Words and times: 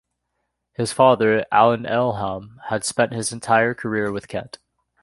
His 0.73 0.91
father, 0.91 1.45
Alan 1.51 1.83
Ealham, 1.83 2.55
had 2.69 2.83
spent 2.83 3.13
his 3.13 3.31
entire 3.31 3.75
career 3.75 4.11
with 4.11 4.27
Kent. 4.27 4.57